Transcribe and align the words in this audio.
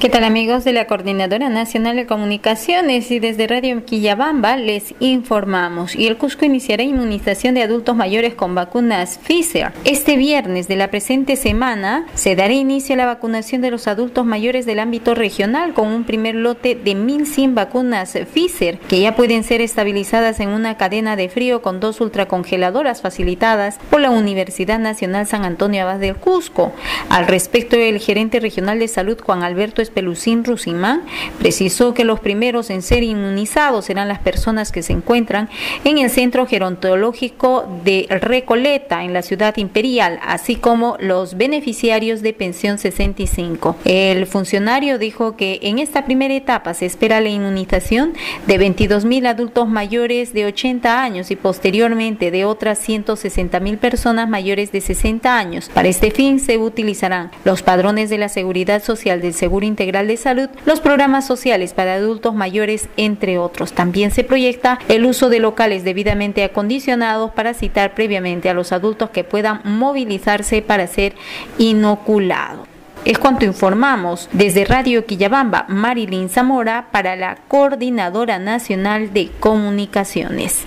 ¿Qué 0.00 0.08
tal 0.08 0.22
amigos 0.22 0.62
de 0.62 0.72
la 0.72 0.86
Coordinadora 0.86 1.48
Nacional 1.48 1.96
de 1.96 2.06
Comunicaciones 2.06 3.10
y 3.10 3.18
desde 3.18 3.48
Radio 3.48 3.84
Quillabamba 3.84 4.56
les 4.56 4.94
informamos 5.00 5.96
y 5.96 6.06
el 6.06 6.16
Cusco 6.16 6.44
iniciará 6.44 6.84
inmunización 6.84 7.54
de 7.56 7.64
adultos 7.64 7.96
mayores 7.96 8.34
con 8.34 8.54
vacunas 8.54 9.18
Pfizer. 9.18 9.72
Este 9.84 10.16
viernes 10.16 10.68
de 10.68 10.76
la 10.76 10.92
presente 10.92 11.34
semana 11.34 12.06
se 12.14 12.36
dará 12.36 12.52
inicio 12.52 12.94
a 12.94 12.98
la 12.98 13.06
vacunación 13.06 13.60
de 13.60 13.72
los 13.72 13.88
adultos 13.88 14.24
mayores 14.24 14.66
del 14.66 14.78
ámbito 14.78 15.16
regional 15.16 15.74
con 15.74 15.88
un 15.88 16.04
primer 16.04 16.36
lote 16.36 16.76
de 16.76 16.92
1.100 16.92 17.54
vacunas 17.54 18.16
Pfizer 18.32 18.78
que 18.78 19.00
ya 19.00 19.16
pueden 19.16 19.42
ser 19.42 19.60
estabilizadas 19.62 20.38
en 20.38 20.50
una 20.50 20.76
cadena 20.76 21.16
de 21.16 21.28
frío 21.28 21.60
con 21.60 21.80
dos 21.80 22.00
ultracongeladoras 22.00 23.02
facilitadas 23.02 23.80
por 23.90 24.00
la 24.00 24.10
Universidad 24.10 24.78
Nacional 24.78 25.26
San 25.26 25.44
Antonio 25.44 25.82
Abad 25.82 25.98
del 25.98 26.14
Cusco. 26.14 26.72
Al 27.08 27.26
respecto, 27.26 27.74
el 27.74 27.98
gerente 27.98 28.38
regional 28.38 28.78
de 28.78 28.86
salud 28.86 29.18
Juan 29.20 29.42
Alberto 29.42 29.82
Pelucín 29.90 30.44
Rusimán, 30.44 31.02
precisó 31.38 31.94
que 31.94 32.04
los 32.04 32.20
primeros 32.20 32.70
en 32.70 32.82
ser 32.82 33.02
inmunizados 33.02 33.86
serán 33.86 34.08
las 34.08 34.18
personas 34.18 34.72
que 34.72 34.82
se 34.82 34.92
encuentran 34.92 35.48
en 35.84 35.98
el 35.98 36.10
Centro 36.10 36.46
Gerontológico 36.46 37.66
de 37.84 38.06
Recoleta, 38.08 39.04
en 39.04 39.12
la 39.12 39.22
ciudad 39.22 39.56
imperial, 39.56 40.18
así 40.22 40.56
como 40.56 40.96
los 41.00 41.36
beneficiarios 41.36 42.22
de 42.22 42.32
pensión 42.32 42.78
65. 42.78 43.76
El 43.84 44.26
funcionario 44.26 44.98
dijo 44.98 45.36
que 45.36 45.60
en 45.62 45.78
esta 45.78 46.04
primera 46.04 46.34
etapa 46.34 46.74
se 46.74 46.86
espera 46.86 47.20
la 47.20 47.28
inmunización 47.28 48.14
de 48.46 48.58
22 48.58 49.04
mil 49.04 49.26
adultos 49.26 49.68
mayores 49.68 50.32
de 50.32 50.46
80 50.46 51.02
años 51.02 51.30
y 51.30 51.36
posteriormente 51.36 52.30
de 52.30 52.44
otras 52.44 52.78
160 52.78 53.60
mil 53.60 53.78
personas 53.78 54.28
mayores 54.28 54.72
de 54.72 54.80
60 54.80 55.38
años. 55.38 55.70
Para 55.72 55.88
este 55.88 56.10
fin 56.10 56.40
se 56.40 56.58
utilizarán 56.58 57.30
los 57.44 57.62
padrones 57.62 58.10
de 58.10 58.18
la 58.18 58.28
Seguridad 58.28 58.82
Social 58.82 59.20
del 59.20 59.34
Seguro 59.34 59.66
Integral 59.78 60.08
de 60.08 60.16
Salud, 60.16 60.48
los 60.66 60.80
programas 60.80 61.24
sociales 61.24 61.72
para 61.72 61.94
adultos 61.94 62.34
mayores, 62.34 62.88
entre 62.96 63.38
otros. 63.38 63.72
También 63.72 64.10
se 64.10 64.24
proyecta 64.24 64.80
el 64.88 65.06
uso 65.06 65.28
de 65.28 65.38
locales 65.38 65.84
debidamente 65.84 66.42
acondicionados 66.42 67.30
para 67.30 67.54
citar 67.54 67.94
previamente 67.94 68.50
a 68.50 68.54
los 68.54 68.72
adultos 68.72 69.10
que 69.10 69.22
puedan 69.22 69.60
movilizarse 69.62 70.62
para 70.62 70.88
ser 70.88 71.14
inoculados. 71.58 72.66
Es 73.04 73.18
cuanto 73.18 73.44
informamos 73.44 74.28
desde 74.32 74.64
Radio 74.64 75.06
Quillabamba, 75.06 75.66
Marilyn 75.68 76.28
Zamora, 76.28 76.88
para 76.90 77.14
la 77.14 77.38
Coordinadora 77.46 78.40
Nacional 78.40 79.12
de 79.12 79.30
Comunicaciones. 79.38 80.66